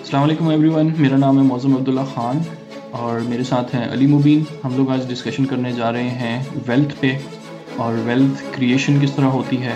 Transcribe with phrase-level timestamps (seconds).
[0.00, 2.38] السلام علیکم every one میرا نام ہے موزم عبداللہ خان
[2.90, 4.42] اور میرے ساتھ ہیں علی مبین.
[4.64, 7.16] ہم لوگ آج ڈسکشن کرنے جا رہے ہیں ویلتھ پہ
[7.76, 9.74] اور ویلتھ کریشن کس طرح ہوتی ہے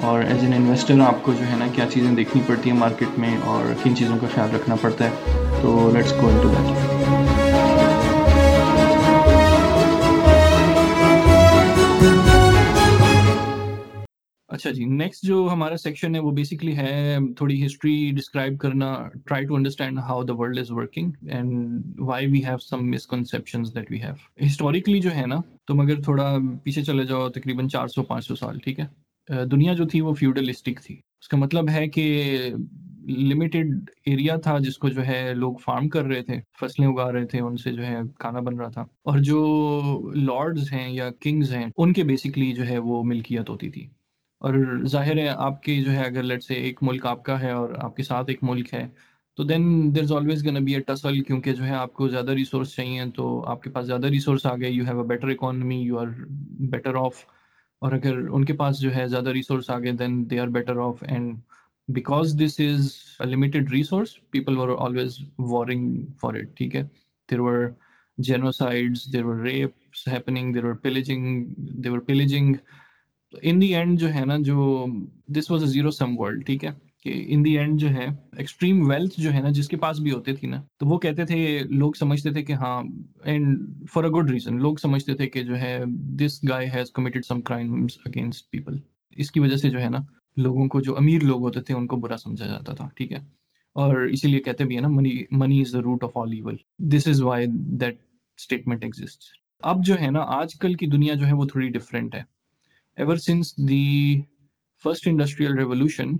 [0.00, 3.18] اور ایز این انویسٹر آپ کو جو ہے نا کیا چیزیں دیکھنی پڑتی ہیں مارکیٹ
[3.18, 5.10] میں اور کن چیزوں کا خیال رکھنا پڑتا ہے.
[5.62, 7.37] تو let's go into that
[14.58, 19.46] اچھا جی نیکسٹ جو ہمارا سیکشن ہے وہ بیسکلی ہے تھوڑی ہسٹری ڈسکرائب کرنا try
[19.46, 24.02] to understand how the world is working and why we have some misconception that we
[24.02, 25.36] have historically جو ہے نا،
[25.68, 28.86] تم اگر تھوڑا پیچھے چلے جاؤ، تقریباً چار سو، پانچ سو سال، ٹھیک ہے؟
[29.44, 32.34] دنیا جو تھی وہ فیوڈلسٹک تھی۔ اس کا مطلب ہے کہ
[33.08, 37.26] لمیٹیڈ ایریا تھا جس کو جو ہے لوگ فارم کر رہے تھے، فصلیں اگا رہے
[37.26, 39.40] تھے، ان سے جو ہے کھانا بن رہا تھا۔ اور جو
[40.14, 43.86] لارڈز ہیں یا کنگز ہیں، ان کے بیسکلی جو ہے وہ ملکیت ہوتی تھی۔
[44.42, 44.54] اور
[44.86, 47.70] ظاہر ہے آپ کی جو ہے اگر لیٹ سے ایک ملک آپ کا ہے اور
[47.82, 48.86] آپ کے ساتھ ایک ملک ہے،
[49.38, 52.30] تو دین دیر از آلویز گن بی اے ٹسل کیونکہ جو ہے آپ کو زیادہ
[52.30, 55.76] ریسورس چاہیے، تو آپ کے پاس زیادہ ریسورس آ گئے you have a better economy
[55.76, 56.06] you are
[56.70, 57.24] better off
[57.82, 60.78] اور اگر ان کے پاس جو ہے زیادہ ریسورس آ گئے then they are better
[60.84, 61.36] off and
[61.88, 66.82] because this is a limited resource people were always warring for it ٹھیک ہے؟
[67.28, 67.66] There were
[68.18, 71.44] genocides there were rapes happening there were pillaging
[71.82, 72.54] there were pillaging
[73.32, 74.86] in the end جو ہے نا جو
[75.26, 76.70] this was a zero sum world ٹھیک ہے؟
[77.02, 80.12] کہ ان the end جو ہے ایکسٹریم ویلتھ جو ہے نا جس کے پاس بھی
[80.12, 82.82] ہوتے تھی نا، تو وہ کہتے تھے، لوگ سمجھتے تھے کہ ہاں
[83.24, 83.58] and
[83.92, 85.78] for a good reason لوگ سمجھتے تھے کہ جو ہے
[86.18, 88.78] this guy has committed some crimes against people
[89.16, 89.98] اس کی وجہ سے جو ہے نا،
[90.36, 93.18] لوگوں کو جو امیر لوگ ہوتے تھے، ان کو برا سمجھا جاتا تھا، ٹھیک ہے؟
[93.72, 96.56] اور اسی لیے کہتے بھی ہیں نا money money is the root of all evil
[96.78, 97.98] this is why that
[98.38, 99.24] statement exist
[99.60, 102.37] اب جو ہے نا، آج کل کی دنیا جو ہے وہ تھوڑی ڈفرینٹ ہے۔
[102.98, 104.20] Ever since the
[104.84, 106.12] first industrial revolution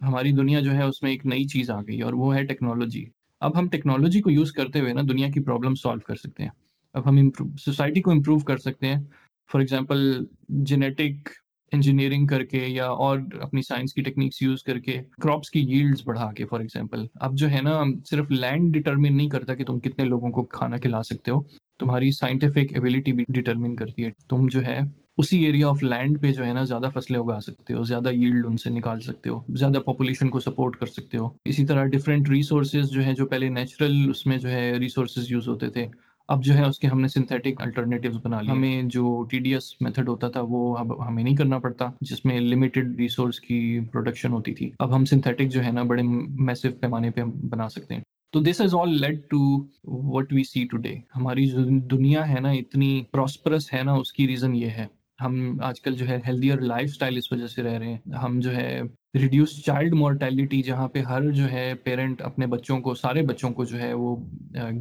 [0.00, 3.04] ہماری دنیا جو ہے اس میں ایک نئی چیز آ گئی اور وہ ہے ٹیکنالوجی
[3.42, 6.50] اب ہم ٹیکنالوجی کو یوز کرتے ہوئے نا دنیا کی پرابلم سالو کر سکتے ہیں.
[6.94, 7.16] اب ہم
[7.60, 9.00] سوسائٹی کو امپروو کر سکتے ہیں.
[9.50, 10.24] فار ایگزامپل
[10.66, 11.28] جینیٹک
[11.72, 16.06] انجینئرنگ کر کے یا اور اپنی سائنس کی ٹیکنیکس یوز کر کے کراپس کی ییلڈس
[16.06, 19.80] بڑھا کے فار ایگزامپل اب جو ہے نا صرف لینڈ ڈٹرمن نہیں کرتا کہ تم
[19.80, 21.40] کتنے لوگوں کو کھانا کھلا سکتے ہو.
[21.78, 24.10] تمہاری سائنٹیفک ایبلٹی بھی ڈٹرمن کرتی ہے.
[24.28, 24.80] تم جو ہے
[25.16, 28.46] اسی ایریا آف لینڈ پہ جو ہے نا زیادہ فصلیں اگا سکتے ہو، زیادہ ییلڈ
[28.46, 32.28] ان سے نکال سکتے ہو، زیادہ پاپولیشن کو سپورٹ کر سکتے ہو۔ اسی طرح ڈفرینٹ
[32.28, 35.86] ریسورسز جو ہے جو پہلے نیچرل اس میں جو ہے ریسورسز یوز ہوتے تھے،
[36.28, 39.54] اب جو ہے اس کے ہم نے سنتھیٹک الٹرنیٹیوز بنا لی ہمیں جو ٹی ڈی
[39.54, 43.80] ایس میتھڈ ہوتا تھا وہ اب ہمیں نہیں کرنا پڑتا، جس میں لمیٹڈ ریسورس کی
[43.92, 47.94] پروڈکشن ہوتی تھی۔ اب ہم سنتھیٹک جو ہے نا بڑے میسو پیمانے پہ بنا سکتے
[47.94, 48.02] ہیں۔
[48.32, 51.58] تو this is all lead to what we see today ہماری جو
[51.90, 54.86] دنیا ہے نا، اتنی پراسپرس ہے نا، اس کی ریزن یہ ہے۔
[55.18, 58.38] ہم آج کل جو ہے ہیلدیئر لائف اسٹائل اس وجہ سے رہ رہے ہیں۔ ہم
[58.40, 58.80] جو ہے
[59.14, 63.64] ریڈیوس چائلڈ مورٹیلٹی جہاں پہ ہر جو ہے پیرنٹ اپنے بچوں کو، سارے بچوں کو
[63.64, 64.16] جو ہے وہ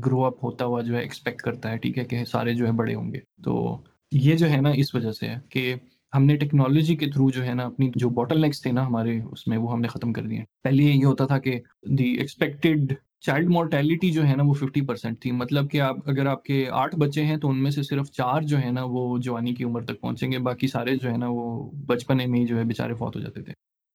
[0.05, 2.71] گرو اپ ہوتا ہوا جو ہے ایکسپیکٹ کرتا ہے، ٹھیک ہے، کہ سارے جو ہے
[2.71, 5.73] بڑے ہوں گے۔ تو یہ جو ہے نا اس وجہ سے ہے کہ
[6.13, 9.19] ہم نے ٹیکنالوجی کے تھرو جو ہے نا اپنی جو بوٹل نیکس تھے نا ہمارے،
[9.31, 12.93] اس میں وہ ہم نے ختم کر دیے۔ پہلے یہ ہوتا تھا کہ دی ایکسپیکٹڈ
[13.25, 16.69] چائلڈ مورٹیلٹی جو ہے نا وہ ففٹی پرسینٹ تھی۔ مطلب کہ آپ اگر آپ کے
[16.71, 19.63] آٹھ بچے ہیں تو ان میں سے صرف چار جو ہے نا وہ جوانی کی
[19.63, 22.63] عمر تک پہنچیں گے، باقی سارے جو ہے نا وہ بچپنے میں ہی جو ہے
[22.63, 23.53] بیچارے فوت ہو جاتے تھے۔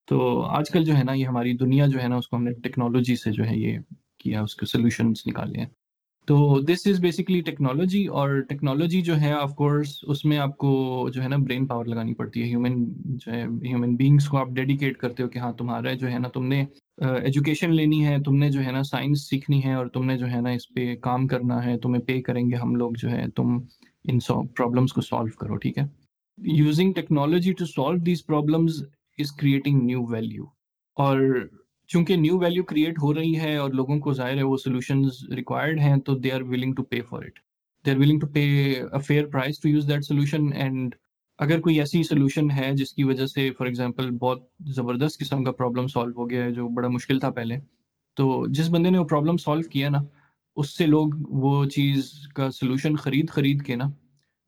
[0.09, 2.45] تو آج کل جو ہے نا یہ ہماری دنیا جو ہے نا اس کو ہم
[2.45, 3.79] نے ٹیکنالوجی سے جو ہے یہ
[4.19, 5.67] کیا، اس کے سولوشنس نکالے ہیں۔
[6.27, 11.09] تو دس از بیسکلی ٹیکنالوجی اور ٹیکنالوجی جو ہے آف کورس اس میں آپ کو
[11.15, 14.49] جو ہے نا برین پاور لگانی پڑتی ہے۔ ہیومن جو ہے ہیومن بینگس کو آپ
[14.49, 16.65] ڈیڈیکیٹ کرتے ہو کہ ہاں تمہارا جو ہے نا تم نے
[16.99, 20.31] ایجوکیشن لینی ہے، تم نے جو ہے نا سائنس سیکھنی ہے اور تم نے جو
[20.31, 23.25] ہے نا اس پہ کام کرنا ہے، تمہیں پے کریں گے ہم لوگ جو ہے،
[23.37, 23.59] تم
[24.05, 24.19] ان
[24.57, 25.85] پرابلمس کو سالو کرو، ٹھیک ہے؟
[26.39, 28.83] Using technology to solve these problems
[29.19, 30.45] is creating new value
[30.97, 31.21] اور
[31.91, 35.81] چونکہ نیو ویلیو کریٹ ہو رہی ہے اور لوگوں کو ظاہر ہے وہ سولوشنز ریکوائرڈ
[35.81, 37.39] ہیں، تو they are willing to pay for it
[37.85, 38.45] they are willing to pay
[39.07, 40.95] fair price to use that solution and
[41.39, 44.43] اگر کوئی ایسی سولوشن ہے جس کی وجہ سے فار ایگزامپل بہت
[44.75, 47.59] زبردست قسم کا پرابلم سالو ہو گیا ہے جو بڑا مشکل تھا پہلے،
[48.17, 49.99] تو جس بندے نے وہ پرابلم سالو کیا نا،
[50.57, 51.11] اس سے لوگ
[51.43, 53.91] وہ چیز کا سولوشن خرید خرید کے نا،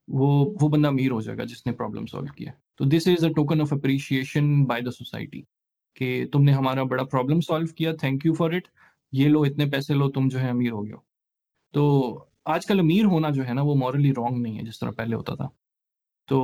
[0.08, 0.28] وہ
[0.60, 3.32] وہ بندہ امیر ہو جائے گا جس نے پرابلم سالو کیا تو this is a
[3.32, 5.42] token of appreciation by the society
[5.96, 8.68] کہ تم نے ہمارا بڑا پرابلم سالو کیا تھینک یو فار اٹ
[9.12, 10.96] یہ لو، اتنے پیسے لو، تم جو ہے امیر ہو گیا
[11.74, 11.84] تو
[12.44, 15.16] آج کل امیر ہونا جو ہے نا، وہ مورلی رانگ نہیں ہے جس طرح پہلے
[15.16, 15.48] ہوتا تھا۔
[16.30, 16.40] تو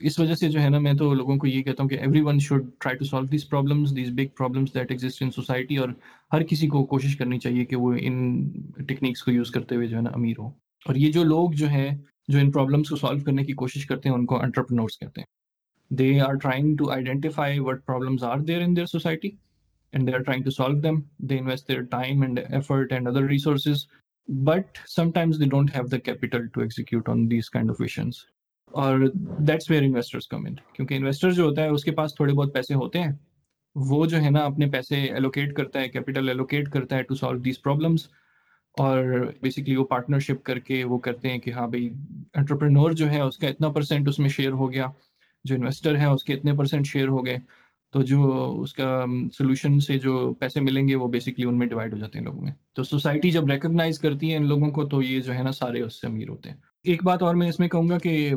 [0.00, 2.38] اس وجہ سے جو ہے نا میں تو لوگوں کو یہ کہتا ہوں کہ everyone
[2.38, 5.88] should try to solve these problems these big problems that exist in society اور
[6.32, 8.18] ہر کسی کو کوشش کرنی چاہیے کہ وہ ان
[8.78, 10.48] ٹیکنیکس کو یوز کرتے ہوئے جو ہے نا امیر ہو
[10.86, 11.90] اور یہ جو لوگ جو ہے
[12.28, 15.96] جو ان پرابلمس کو سالو کرنے کی کوشش کرتے ہیں ان کو انٹرپرنورس کہتے ہیں
[15.98, 19.30] they are trying to identify what problems are there in their society
[19.92, 21.08] and they are trying to solve them.
[21.20, 23.88] They invest their time and effort and other resources,
[24.28, 28.26] but sometimes they don't have the capital to execute on these kind of visions.
[28.72, 28.98] اور
[29.38, 32.54] that's where investors come in کیونکہ investor جو ہوتا ہے، اس کے پاس تھوڑے بہت
[32.54, 33.12] پیسے ہوتے ہیں۔
[33.74, 37.38] وہ جو ہے نا، اپنے پیسے ایلوکیٹ کرتا ہے کیپٹل ایلوکیٹ کرتا ہے ٹو سالو
[37.38, 38.08] دیز پرابلمس
[38.78, 41.90] اور بیسکلی وہ پارٹنرشپ کر کے وہ کرتے ہیں کہ ہاں بھائی
[42.34, 44.86] انٹرپرینور جو ہے، اس کا اتنا پرسینٹ اس میں شیئر ہو گیا۔
[45.44, 47.36] جو انویسٹر ہے، اس کے اتنے پرسینٹ شیئر ہو گئے۔
[47.92, 49.04] تو جو اس کا
[49.38, 52.42] سولوشن سے جو پیسے ملیں گے، وہ بیسکلی ان میں ڈیوائڈ ہو جاتے ہیں لوگوں
[52.42, 55.52] میں۔ تو سوسائٹی جب ریکگنائز کرتی ہے ان لوگوں کو، تو یہ جو ہے نا،
[55.52, 58.32] سارے اس سے امیر ہوتے ہیں۔ ایک بات اور میں اس میں کہوں گا کہ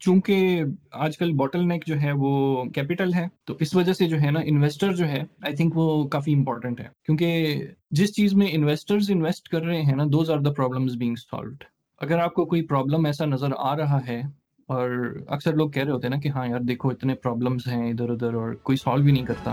[0.00, 0.62] چونکہ
[1.04, 4.30] آج کل بوٹل نیک جو ہے وہ کیپٹل ہے، تو اس وجہ سے جو ہے
[4.30, 9.10] نا انویسٹر جو ہے آئی تھنک وہ کافی امپورٹنٹ ہے۔ کیونکہ جس چیز میں انویسٹرز
[9.10, 11.64] انویسٹ کر رہے ہیں نا those are the problems being solved
[12.00, 14.20] اگر آپ کو کوئی پرابلم ایسا نظر آ رہا ہے،
[14.68, 14.90] اور
[15.28, 18.10] اکثر لوگ کہہ رہے ہوتے ہیں نا کہ ہاں یار، دیکھو اتنے پرابلمس ہیں ادھر
[18.10, 19.52] ادھر اور کوئی سالو بھی نہیں کرتا۔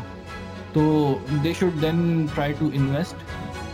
[0.73, 0.83] تو
[1.43, 3.31] they should then try to invest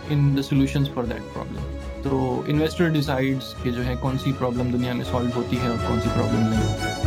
[0.10, 4.70] in the solutions for that problem تو انویسٹر ڈیسائڈس کہ جو ہے کون سی پرابلم
[4.72, 6.99] دنیا میں سالو ہوتی ہے اور کون سی پرابلم نہیں ہوتی۔